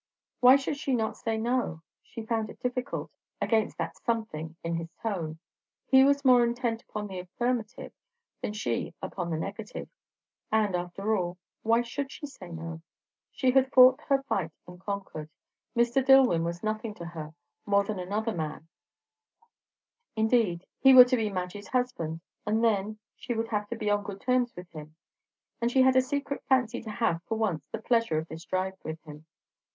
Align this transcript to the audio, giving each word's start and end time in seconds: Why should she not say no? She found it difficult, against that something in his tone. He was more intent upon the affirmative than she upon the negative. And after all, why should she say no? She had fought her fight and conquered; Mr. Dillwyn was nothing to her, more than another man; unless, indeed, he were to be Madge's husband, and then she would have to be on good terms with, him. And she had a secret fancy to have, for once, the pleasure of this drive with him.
Why 0.39 0.55
should 0.55 0.77
she 0.77 0.95
not 0.95 1.15
say 1.15 1.37
no? 1.37 1.83
She 2.01 2.25
found 2.25 2.49
it 2.49 2.59
difficult, 2.59 3.11
against 3.39 3.77
that 3.77 3.95
something 3.97 4.55
in 4.63 4.73
his 4.77 4.89
tone. 5.03 5.37
He 5.85 6.03
was 6.03 6.25
more 6.25 6.43
intent 6.43 6.81
upon 6.81 7.05
the 7.05 7.19
affirmative 7.19 7.93
than 8.41 8.53
she 8.53 8.95
upon 8.99 9.29
the 9.29 9.37
negative. 9.37 9.87
And 10.51 10.75
after 10.75 11.15
all, 11.15 11.37
why 11.61 11.83
should 11.83 12.11
she 12.11 12.25
say 12.25 12.49
no? 12.49 12.81
She 13.29 13.51
had 13.51 13.71
fought 13.71 14.01
her 14.09 14.23
fight 14.23 14.49
and 14.67 14.81
conquered; 14.81 15.29
Mr. 15.77 16.03
Dillwyn 16.03 16.43
was 16.43 16.63
nothing 16.63 16.95
to 16.95 17.05
her, 17.05 17.35
more 17.67 17.83
than 17.83 17.99
another 17.99 18.33
man; 18.33 18.67
unless, 20.15 20.15
indeed, 20.15 20.65
he 20.79 20.95
were 20.95 21.05
to 21.05 21.15
be 21.15 21.29
Madge's 21.29 21.67
husband, 21.67 22.21
and 22.43 22.63
then 22.63 22.97
she 23.15 23.35
would 23.35 23.49
have 23.49 23.67
to 23.67 23.75
be 23.75 23.91
on 23.91 24.01
good 24.03 24.19
terms 24.21 24.51
with, 24.55 24.71
him. 24.71 24.95
And 25.61 25.69
she 25.71 25.83
had 25.83 25.95
a 25.95 26.01
secret 26.01 26.43
fancy 26.49 26.81
to 26.81 26.89
have, 26.89 27.21
for 27.27 27.37
once, 27.37 27.63
the 27.71 27.77
pleasure 27.77 28.17
of 28.17 28.27
this 28.29 28.45
drive 28.45 28.73
with 28.83 28.99
him. 29.03 29.27